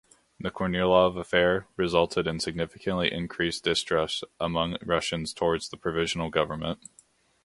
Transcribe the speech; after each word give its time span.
The 0.39 0.49
Kornilov 0.49 1.15
Affair 1.15 1.67
resulted 1.77 2.25
in 2.25 2.39
significantly 2.39 3.13
increased 3.13 3.63
distrust 3.63 4.23
among 4.39 4.77
Russians 4.83 5.31
towards 5.31 5.69
the 5.69 5.77
Provisional 5.77 6.31
Government. 6.31 6.79